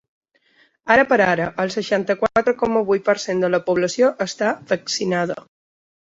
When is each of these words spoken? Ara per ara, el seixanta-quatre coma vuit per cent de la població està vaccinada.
Ara 0.95 1.03
per 1.11 1.19
ara, 1.25 1.45
el 1.63 1.73
seixanta-quatre 1.75 2.55
coma 2.63 2.83
vuit 2.89 3.05
per 3.11 3.15
cent 3.27 3.45
de 3.45 3.53
la 3.57 3.61
població 3.69 4.11
està 4.27 4.51
vaccinada. 4.75 5.39